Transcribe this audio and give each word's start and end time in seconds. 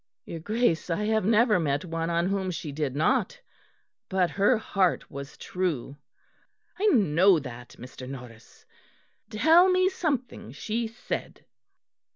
"Your 0.25 0.39
Grace, 0.39 0.89
I 0.89 1.03
have 1.05 1.25
never 1.25 1.59
met 1.59 1.85
one 1.85 2.09
on 2.09 2.25
whom 2.27 2.49
she 2.49 2.71
did 2.71 2.95
not: 2.95 3.39
but 4.09 4.31
her 4.31 4.57
heart 4.57 5.11
was 5.11 5.37
true." 5.37 5.95
"I 6.79 6.87
know 6.87 7.37
that, 7.37 7.75
I 7.77 7.77
know 7.77 7.77
that, 7.77 7.77
Mr. 7.77 8.09
Norris. 8.09 8.65
Tell 9.29 9.69
me 9.69 9.89
something 9.89 10.53
she 10.53 10.87
said." 10.87 11.45